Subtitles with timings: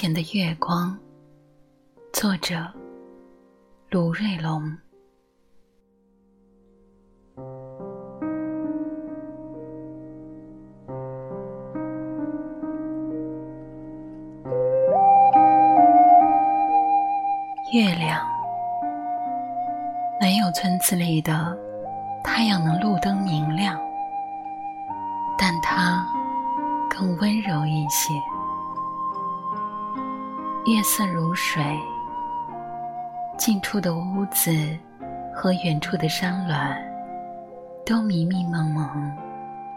[0.00, 0.98] 前的月光，
[2.10, 2.56] 作者
[3.90, 4.62] 卢瑞龙。
[17.74, 18.26] 月亮
[20.18, 21.54] 没有村子里的
[22.24, 23.78] 太阳能路灯明亮，
[25.38, 26.02] 但它
[26.88, 28.14] 更温柔一些。
[30.66, 31.64] 夜色如水，
[33.38, 34.52] 近处的屋子
[35.34, 36.76] 和远处的山峦
[37.86, 39.10] 都迷迷蒙蒙、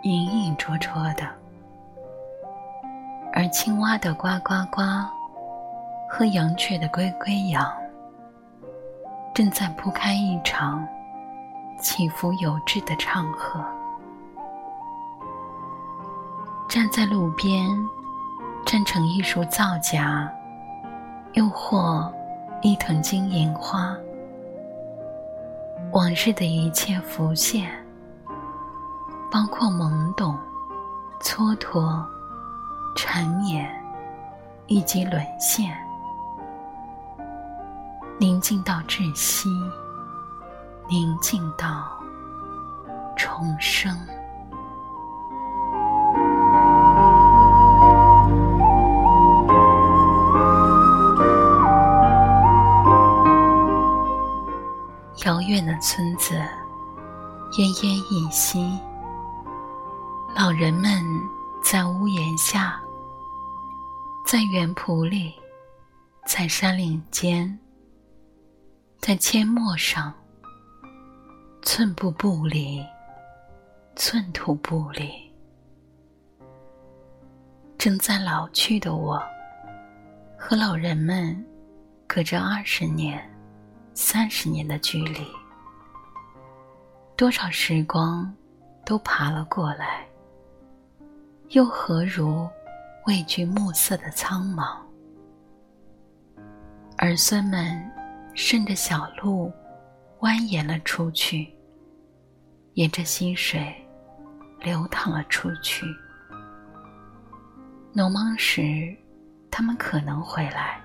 [0.02, 1.26] 隐隐绰绰的，
[3.32, 4.82] 而青蛙的呱呱呱
[6.10, 7.66] 和羊雀的归归羊，
[9.34, 10.86] 正在铺开一场
[11.80, 13.64] 起伏有致的唱和。
[16.68, 17.70] 站在路边，
[18.66, 20.30] 站成一束皂荚。
[21.34, 22.14] 又或
[22.62, 23.98] 一藤金银花，
[25.92, 27.68] 往日的一切浮现，
[29.32, 30.38] 包括懵懂、
[31.22, 32.06] 蹉跎、
[32.96, 33.68] 缠绵，
[34.68, 35.76] 以及沦陷，
[38.20, 39.50] 宁静到窒息，
[40.88, 41.98] 宁静到
[43.18, 43.98] 重生。
[55.26, 56.34] 遥远的村子，
[57.54, 58.78] 奄奄一息。
[60.36, 61.02] 老人们
[61.64, 62.78] 在屋檐下，
[64.28, 65.34] 在园圃里，
[66.26, 67.58] 在山岭间，
[69.00, 70.14] 在阡陌上，
[71.62, 72.86] 寸步不离，
[73.96, 75.10] 寸土不离。
[77.78, 79.24] 正在老去的我，
[80.38, 81.46] 和老人们
[82.08, 83.33] 隔着二十年。
[83.96, 85.20] 三十年的距离，
[87.16, 88.34] 多少时光
[88.84, 90.08] 都爬了过来，
[91.50, 92.50] 又何如
[93.06, 94.78] 畏惧暮色的苍茫？
[96.98, 97.92] 儿孙们
[98.34, 99.52] 顺着小路
[100.22, 101.54] 蜿蜒了出去，
[102.74, 103.74] 沿着溪水
[104.60, 105.86] 流淌了出去。
[107.92, 108.96] 农忙时，
[109.52, 110.82] 他们可能回来；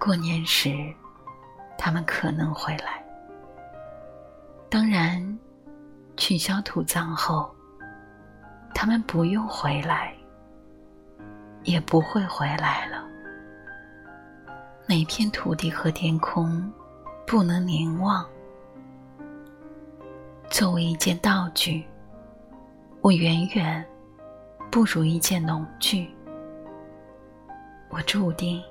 [0.00, 0.92] 过年时。
[1.84, 3.04] 他们可能会来。
[4.70, 5.20] 当然，
[6.16, 7.52] 取消土葬后，
[8.72, 10.14] 他们不用回来，
[11.64, 13.04] 也不会回来了。
[14.86, 16.72] 每片土地和天空
[17.26, 18.24] 不能凝望？
[20.48, 21.84] 作为一件道具，
[23.00, 23.84] 我远远
[24.70, 26.08] 不如一件农具。
[27.88, 28.62] 我注定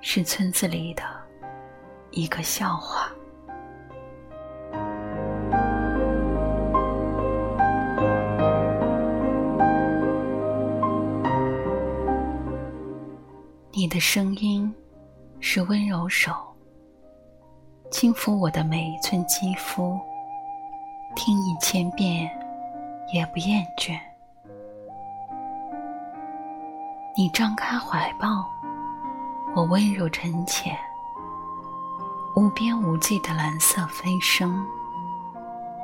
[0.00, 1.02] 是村子里的。
[2.16, 3.10] 一个笑话。
[13.70, 14.74] 你的声音
[15.40, 16.32] 是温柔手，
[17.90, 20.00] 轻抚我的每一寸肌肤，
[21.14, 22.30] 听一千遍
[23.12, 23.94] 也不厌倦。
[27.14, 28.26] 你张开怀抱，
[29.54, 30.74] 我温柔沉潜。
[32.36, 34.62] 无边无际的蓝色飞升，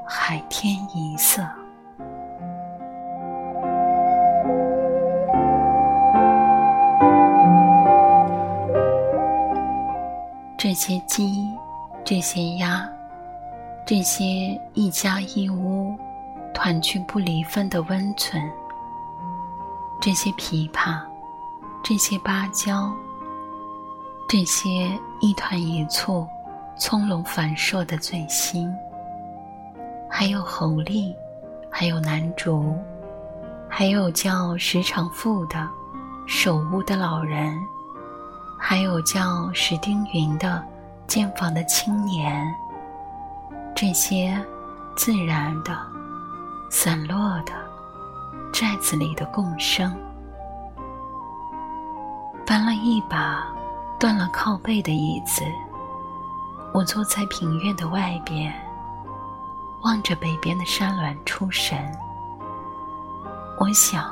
[0.06, 1.42] 海天一色。
[10.58, 11.48] 这些鸡，
[12.04, 12.86] 这些鸭，
[13.86, 15.96] 这些一家一屋
[16.52, 18.42] 团聚不离分的温存，
[20.02, 21.00] 这些琵琶，
[21.82, 22.92] 这些芭蕉，
[24.28, 24.68] 这些
[25.22, 26.28] 一团一簇。
[26.84, 28.68] 葱茏繁硕的醉心，
[30.10, 31.14] 还有猴狸，
[31.70, 32.76] 还有南竹，
[33.68, 35.68] 还有叫石长富的
[36.26, 37.56] 守屋的老人，
[38.58, 40.60] 还有叫石丁云的
[41.06, 42.44] 建房的青年。
[43.76, 44.36] 这些
[44.96, 45.78] 自然的、
[46.68, 47.52] 散落的
[48.52, 49.96] 寨子里的共生。
[52.44, 53.46] 搬了一把
[54.00, 55.44] 断了靠背的椅子。
[56.72, 58.52] 我坐在庭院的外边，
[59.82, 61.78] 望着北边的山峦出神。
[63.58, 64.10] 我想，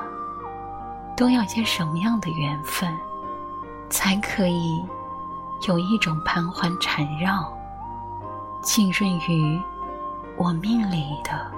[1.17, 2.95] 都要些什么样的缘分，
[3.89, 4.85] 才可以
[5.67, 7.51] 有一种盘桓缠绕，
[8.61, 9.61] 浸润于
[10.37, 11.51] 我命里的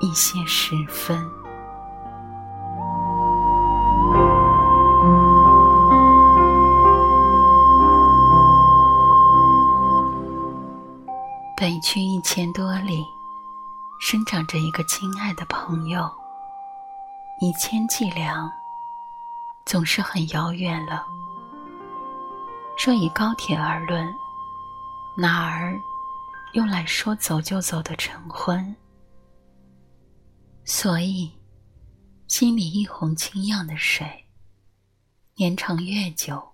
[0.00, 1.24] 一些时分。
[11.80, 13.04] 去一千多里，
[14.00, 16.10] 生长着一个亲爱的朋友。
[17.40, 18.50] 一千计量，
[19.64, 21.06] 总是很遥远了。
[22.84, 24.14] 若以高铁而论，
[25.16, 25.78] 哪儿
[26.52, 28.74] 用来说走就走的晨昏？
[30.64, 31.32] 所以，
[32.28, 34.26] 心里一泓清漾的水，
[35.36, 36.52] 年长月久，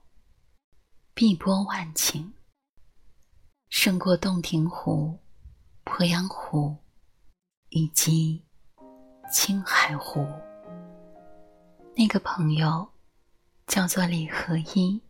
[1.14, 2.30] 碧波万顷，
[3.68, 5.18] 胜过洞庭湖、
[5.84, 6.76] 鄱阳湖
[7.70, 8.42] 以及
[9.30, 10.24] 青海湖。
[11.96, 12.86] 那个朋友
[13.66, 15.00] 叫做李和一，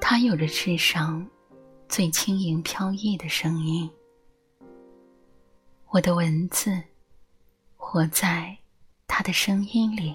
[0.00, 1.26] 他有着世上
[1.88, 3.90] 最轻盈飘逸的声音。
[5.88, 6.82] 我的文字
[7.76, 8.56] 活在
[9.06, 10.14] 他的声音里，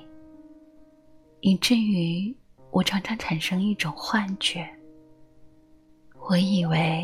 [1.42, 2.36] 以至于
[2.70, 4.77] 我常常产生一种幻觉。
[6.30, 7.04] 我以为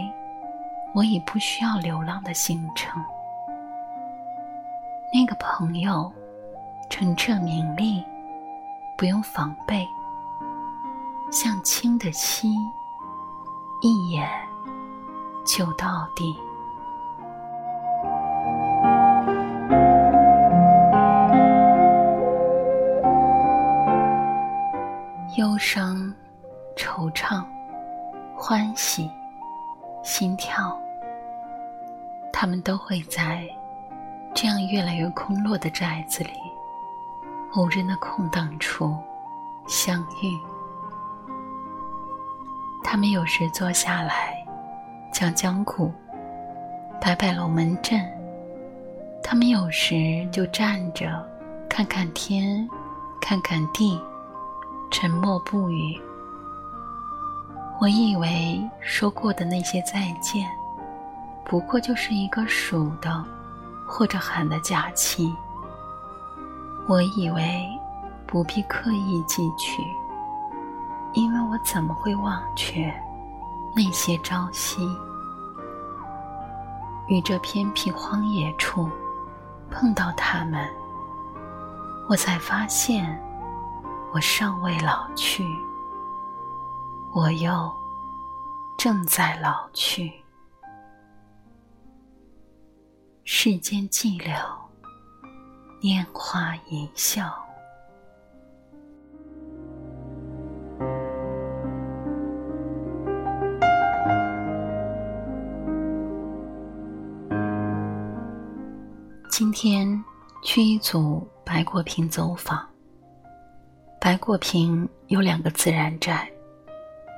[0.94, 3.04] 我已不需要流浪的行程。
[5.14, 6.12] 那个朋友。
[6.90, 8.06] 澄澈明丽，
[8.96, 9.84] 不用防备，
[11.32, 12.54] 像清的溪，
[13.82, 14.30] 一眼
[15.44, 16.36] 就到底。
[25.36, 26.14] 忧伤、
[26.78, 27.44] 惆怅、
[28.46, 29.10] 欢喜、
[30.04, 30.78] 心跳，
[32.30, 33.48] 他们都会在
[34.36, 36.32] 这样越来越空落的寨子里。
[37.56, 38.98] 无人的空档处
[39.66, 40.38] 相遇，
[42.84, 44.36] 他们有时坐下来
[45.14, 45.90] 讲讲古，
[47.00, 48.02] 摆摆龙门阵；
[49.24, 51.08] 他们有时就站着
[51.70, 52.68] 看看天，
[53.22, 53.98] 看看地，
[54.92, 55.98] 沉默不语。
[57.82, 60.50] 我以为说过的那些再见，
[61.44, 63.24] 不过就是一个数的
[63.86, 65.36] 或者喊的假期。
[66.88, 67.68] 我以为
[68.26, 69.82] 不必刻意记取，
[71.14, 72.94] 因为我怎么会忘却
[73.76, 74.88] 那些朝夕？
[77.08, 78.90] 于这偏僻荒野处
[79.70, 80.70] 碰到他们，
[82.08, 83.22] 我才发现
[84.14, 85.46] 我尚未老去，
[87.14, 87.72] 我又
[88.78, 90.12] 正在老去。
[93.24, 94.64] 世间寂寥。
[95.84, 97.30] 拈花一笑。
[109.30, 110.02] 今天
[110.42, 112.66] 去一组白果坪走访。
[114.00, 116.32] 白果坪有两个自然寨，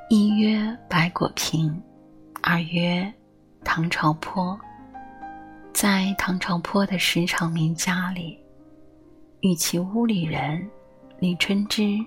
[0.07, 1.81] 一曰白果坪，
[2.43, 3.11] 二曰
[3.63, 4.55] 唐朝坡。
[5.73, 8.39] 在唐朝坡的石场名家里。
[9.41, 10.69] 与其屋里人
[11.17, 11.97] 李春之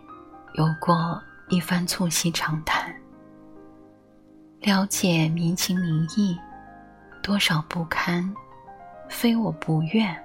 [0.55, 2.95] 有过一番促膝长谈，
[4.61, 6.39] 了解民情民意，
[7.21, 8.33] 多少不堪，
[9.09, 10.17] 非我不愿，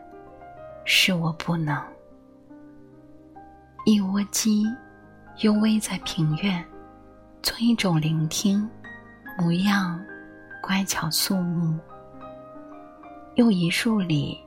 [0.86, 1.84] 是我不能。
[3.86, 4.64] 一窝鸡
[5.40, 6.64] 幽微在庭院，
[7.44, 8.68] 做一种聆听，
[9.38, 10.02] 模样
[10.62, 11.78] 乖巧肃穆。
[13.36, 14.40] 又一树里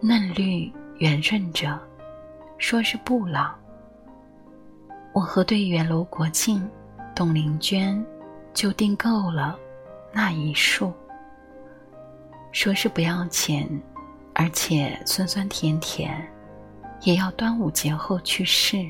[0.00, 0.72] 嫩绿。
[0.98, 1.76] 圆润着，
[2.56, 3.52] 说是布朗。
[5.12, 6.70] 我和队员楼国庆、
[7.16, 8.02] 董玲娟
[8.52, 9.58] 就订购了
[10.12, 10.92] 那一束，
[12.52, 13.68] 说是不要钱，
[14.36, 16.24] 而且酸酸甜甜，
[17.00, 18.88] 也要端午节后去试。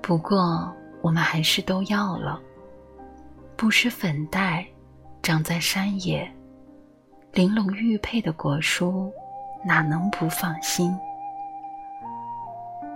[0.00, 0.72] 不过
[1.04, 2.40] 我们还是都要了。
[3.58, 4.66] 不施粉黛，
[5.22, 6.26] 长在山野，
[7.32, 9.12] 玲珑玉佩的果蔬。
[9.66, 10.94] 哪能不放心？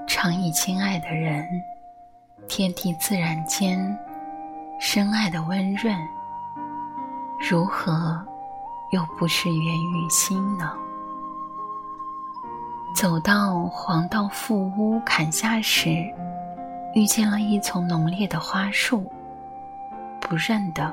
[0.06, 1.46] 常以亲爱的人，
[2.46, 3.78] 天地自然间，
[4.80, 5.94] 深爱的温润，
[7.38, 8.22] 如何
[8.92, 10.72] 又不是源于心呢？
[12.94, 16.04] 走到黄道富屋坎下时，
[16.94, 19.04] 遇见了一丛浓烈的花树，
[20.20, 20.92] 不认得，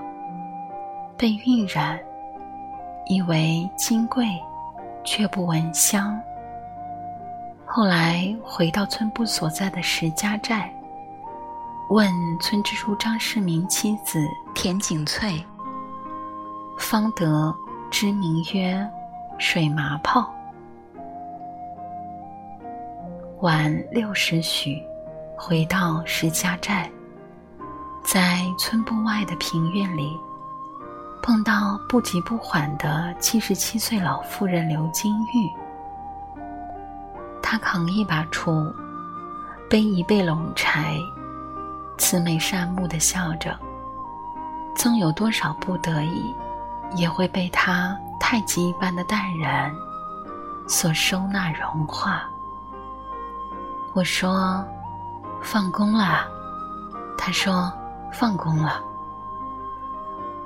[1.18, 2.00] 被晕染，
[3.08, 4.26] 以为金桂。
[5.08, 6.20] 却不闻香。
[7.64, 10.74] 后来回到村部所在的石家寨，
[11.92, 12.10] 问
[12.40, 15.46] 村支书张世民妻子田景翠，
[16.80, 17.56] 方得
[17.92, 18.84] 知名曰
[19.38, 20.28] 水麻泡。
[23.42, 24.82] 晚六时许，
[25.38, 26.90] 回到石家寨，
[28.04, 30.18] 在村部外的平院里，
[31.22, 35.50] 碰到不急不缓的七十七岁老妇人刘金玉。
[37.42, 38.74] 她扛一把锄，
[39.70, 40.98] 背一背笼柴，
[41.98, 43.58] 慈眉善目的笑着。
[44.76, 46.34] 纵有多少不得已，
[46.96, 49.72] 也会被她太极一般的淡然
[50.68, 52.24] 所收纳融化。
[53.94, 54.66] 我说
[55.46, 56.28] ：“放工了。”
[57.18, 57.72] 他说
[58.12, 58.82] ：“放工了。”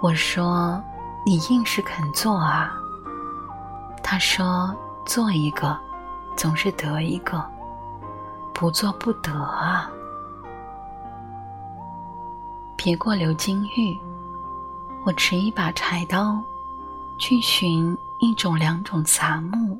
[0.01, 0.79] 我说
[1.25, 2.73] ：“你硬是肯做啊。”
[4.03, 4.75] 他说
[5.05, 5.77] ：“做一个，
[6.35, 7.39] 总是得一个；
[8.53, 9.89] 不做不得啊。”
[12.77, 13.99] 别过刘金玉，
[15.05, 16.41] 我持一把柴刀，
[17.19, 19.77] 去寻一种两种杂木，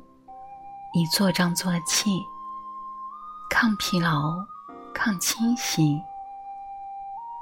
[0.92, 2.26] 以做章做器，
[3.48, 4.34] 抗疲劳，
[4.94, 6.00] 抗侵袭。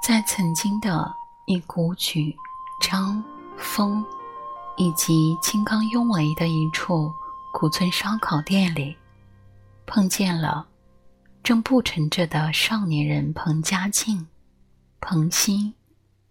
[0.05, 1.13] 在曾经的
[1.45, 2.35] 一古举。
[2.81, 3.21] 张、
[3.57, 4.01] 峰，
[4.77, 7.11] 以及清刚雍维的一处
[7.51, 8.95] 古村烧烤店里，
[9.85, 10.65] 碰见了
[11.43, 14.25] 正步成着的少年人彭家庆、
[15.01, 15.73] 彭鑫，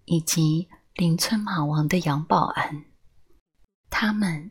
[0.07, 2.83] 以及邻村马王的杨保安。
[3.91, 4.51] 他们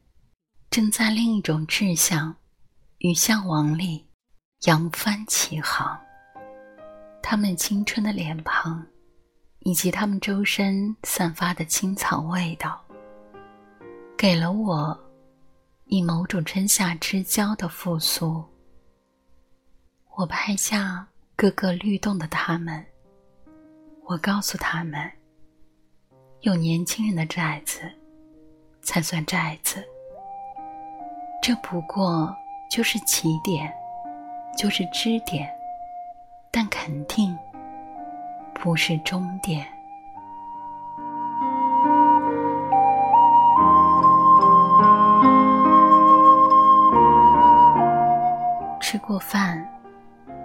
[0.69, 2.35] 正在另一种志向
[2.99, 4.05] 与向往里
[4.67, 5.99] 扬帆起航。
[7.21, 8.85] 他们青春的脸庞。
[9.61, 12.81] 以及他们周身散发的青草味道，
[14.17, 14.97] 给了我
[15.85, 18.41] 以某种春夏之交的复苏。
[20.15, 21.05] 我拍下
[21.35, 22.85] 各个律动的他们，
[24.05, 25.11] 我告诉他们：
[26.41, 27.81] 有年轻人的寨子，
[28.81, 29.83] 才算寨子。
[31.41, 32.33] 这不过
[32.71, 33.69] 就是起点，
[34.57, 35.51] 就是支点，
[36.59, 37.37] 但肯定。
[38.55, 39.63] 不是终点。
[48.81, 49.63] 吃过饭，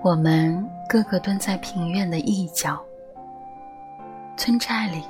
[0.02, 2.78] 我们个个蹲在庭院的一角。
[4.36, 5.02] 村寨里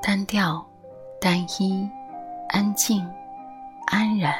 [0.00, 0.66] 单调、
[1.20, 1.86] 单一、
[2.48, 3.06] 安静、
[3.88, 4.34] 安然，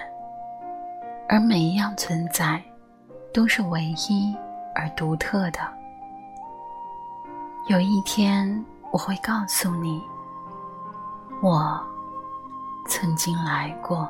[1.28, 2.58] 而每一样存在
[3.34, 4.34] 都是唯一
[4.74, 5.79] 而独特的。
[7.66, 10.02] 有一天，我会告诉你，
[11.40, 11.80] 我
[12.88, 14.08] 曾经来过。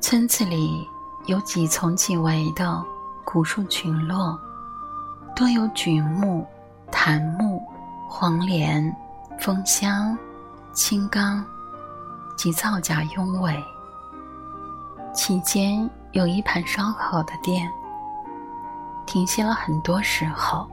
[0.00, 0.88] 村子里
[1.26, 2.82] 有几丛几围的
[3.24, 4.38] 古树群落，
[5.34, 6.46] 多有榉木、
[6.90, 7.62] 檀木、
[8.08, 8.94] 黄连、
[9.38, 10.16] 枫香、
[10.72, 11.44] 青冈
[12.36, 13.62] 及皂荚拥尾。
[15.16, 17.72] 期间有一盘烧烤的店，
[19.06, 20.68] 停歇了很多时候。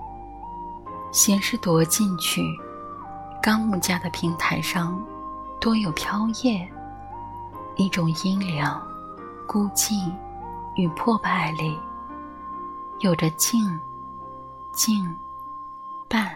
[1.13, 2.41] 先是踱进去，
[3.41, 5.01] 钢木架的平台上
[5.61, 6.67] 多有飘叶，
[7.77, 8.81] 一种阴凉、
[9.47, 10.11] 孤寂
[10.75, 11.77] 与破败里，
[12.99, 13.63] 有着静、
[14.75, 15.07] 静、
[16.09, 16.35] 伴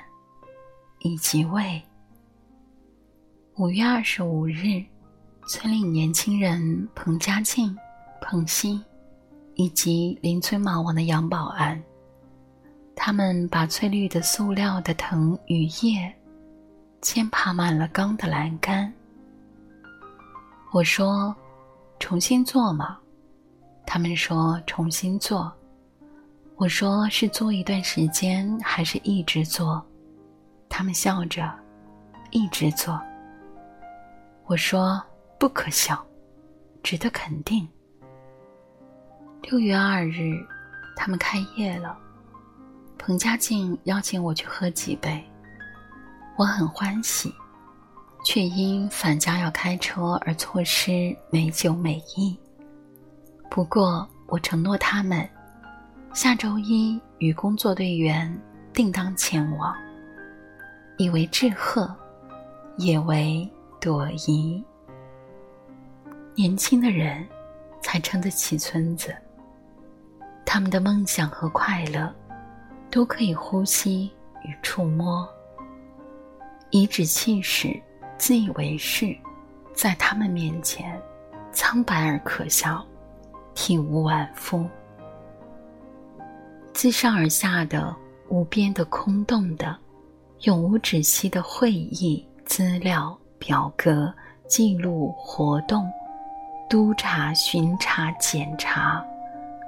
[1.00, 1.84] 以及味。
[3.56, 4.86] 五月二十五日，
[5.48, 7.76] 村里年轻人彭家庆。
[8.22, 8.84] 彭鑫，
[9.56, 11.82] 以及邻村马王的杨保安，
[12.96, 16.14] 他们把翠绿的塑料的藤与叶，
[17.02, 18.92] 牵爬满了钢的栏杆。
[20.74, 21.36] 我说
[22.00, 22.98] ：“重新做嘛。”
[23.86, 25.52] 他们说：“重新做。”
[26.58, 29.84] 我说：“是做一段时间，还是一直做？”
[30.68, 31.50] 他们笑着
[32.32, 33.00] ：“一直做。”
[34.46, 35.02] 我说
[35.40, 36.06] ：“不可笑，
[36.84, 37.68] 值得肯定。”
[39.50, 40.46] 六月二日，
[40.94, 41.98] 他们开业了。
[42.98, 45.24] 彭家静邀请我去喝几杯，
[46.36, 47.34] 我很欢喜，
[48.26, 52.38] 却因返家要开车而错失美酒美意。
[53.50, 55.26] 不过，我承诺他们，
[56.14, 58.38] 下周一与工作队员
[58.74, 59.74] 定当前往，
[60.98, 61.90] 以为致贺，
[62.76, 63.50] 也为
[63.80, 64.62] 朵颐。
[66.36, 67.26] 年轻的人，
[67.82, 69.16] 才撑得起村子。
[70.50, 72.10] 他们的梦想和快乐，
[72.90, 74.10] 都可以呼吸
[74.46, 75.28] 与触摸。
[76.70, 77.78] 颐指气使、
[78.18, 79.14] 自以为是，
[79.74, 80.98] 在他们面前，
[81.52, 82.82] 苍白而可笑，
[83.54, 84.66] 体无完肤。
[86.74, 87.94] 自上而下的、
[88.30, 89.78] 无边的、空洞的、
[90.44, 94.14] 永无止息的会议资料、表格、
[94.48, 95.86] 记录、活动、
[96.70, 99.06] 督查、巡查、检查。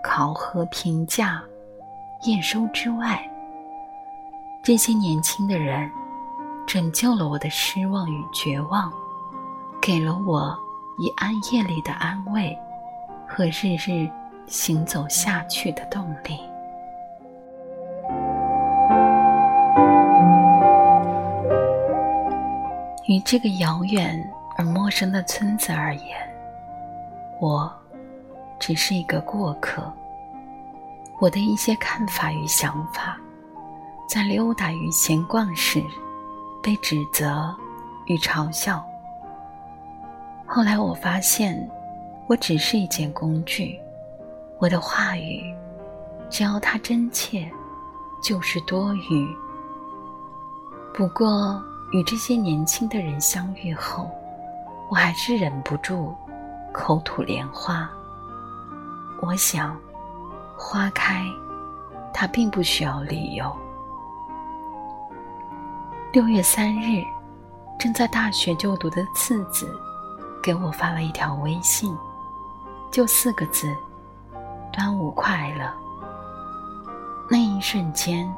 [0.01, 1.41] 考核、评价，
[2.23, 3.21] 验收之外，
[4.63, 5.89] 这些年轻的人
[6.65, 8.91] 拯救了我的失望与绝望，
[9.81, 10.57] 给了我
[10.97, 12.57] 以暗夜里的安慰
[13.27, 14.09] 和日日
[14.47, 16.39] 行走下去的动力。
[23.07, 24.15] 于这个遥远
[24.55, 26.17] 而陌生的村子而言，
[27.39, 27.71] 我
[28.69, 29.91] 只是一个过客。
[31.19, 33.17] 我的一些看法与想法，
[34.07, 35.83] 在溜达与闲逛时
[36.61, 37.51] 被指责
[38.05, 38.85] 与嘲笑。
[40.45, 41.67] 后来我发现，
[42.27, 43.75] 我只是一件工具，
[44.59, 45.41] 我的话语，
[46.29, 47.51] 只要它真切，
[48.21, 49.35] 就是多余。
[50.93, 51.59] 不过。
[51.91, 54.11] 与这些年轻的人相遇后，
[54.91, 56.15] 我还是忍不住
[56.71, 57.89] 口吐莲花。
[59.21, 59.77] 我想，
[60.57, 61.25] 花开，
[62.13, 63.55] 它并不需要理由。
[66.11, 67.03] 六月三日，
[67.77, 69.69] 正在大学就读的次子
[70.41, 71.95] 给我发了一条微信，
[72.91, 73.75] 就四个字
[74.73, 75.71] ：“端午快乐。”
[77.29, 78.33] 那一瞬间，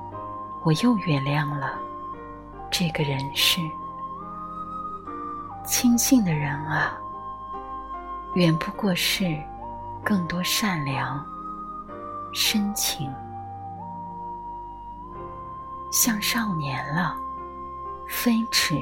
[0.64, 1.80] 我又原谅了。
[2.70, 3.62] 这个人是
[5.66, 6.98] 轻信的人啊，
[8.34, 9.38] 远不过是
[10.04, 11.26] 更多善良、
[12.34, 13.12] 深情，
[15.92, 17.16] 像少年了。
[18.10, 18.76] 飞驰，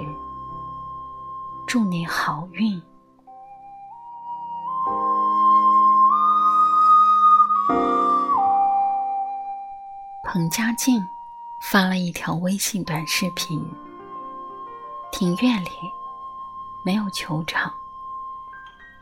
[1.68, 2.82] 祝你好运。
[10.24, 11.02] 彭佳静。
[11.62, 13.64] 发了一条微信短视频。
[15.12, 15.70] 庭院里
[16.86, 17.72] 没有球场，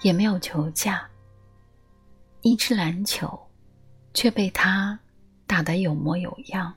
[0.01, 1.07] 也没有球架。
[2.41, 3.39] 一支篮球
[4.13, 4.99] 却被他
[5.45, 6.73] 打得有模有样。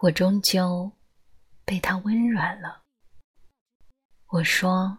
[0.00, 0.90] 我终究
[1.64, 2.82] 被他温软了。
[4.28, 4.98] 我说：“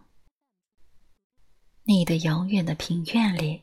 [1.84, 3.62] 你的遥远的庭院里，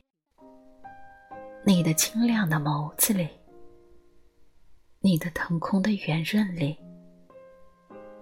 [1.66, 3.28] 你的清亮的眸子里。”
[5.00, 6.74] 你的腾空的圆润里，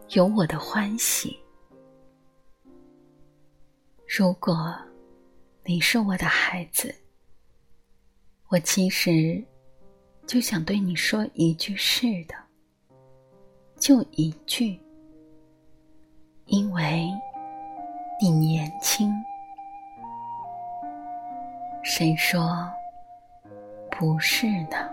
[0.09, 1.39] 有我的欢喜。
[4.05, 4.77] 如果
[5.65, 6.93] 你是我的孩子，
[8.49, 9.43] 我其实
[10.27, 12.35] 就想对你说一句是的，
[13.79, 14.77] 就一句，
[16.47, 17.09] 因为
[18.21, 19.13] 你年轻。
[21.85, 22.69] 谁说
[23.89, 24.91] 不是呢？